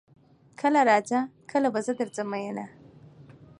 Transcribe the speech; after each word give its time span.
کله 0.59 0.79
راځه 0.89 1.19
کله 1.51 1.67
به 1.73 1.79
زه 1.85 1.91
درځم 1.99 2.27
میینه 2.31 2.65